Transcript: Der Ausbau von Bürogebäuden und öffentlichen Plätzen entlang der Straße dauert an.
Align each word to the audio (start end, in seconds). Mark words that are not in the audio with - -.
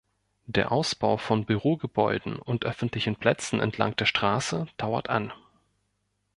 Der 0.47 0.71
Ausbau 0.71 1.17
von 1.17 1.45
Bürogebäuden 1.45 2.37
und 2.39 2.65
öffentlichen 2.65 3.15
Plätzen 3.17 3.59
entlang 3.59 3.95
der 3.97 4.05
Straße 4.05 4.65
dauert 4.77 5.11
an. 5.11 5.31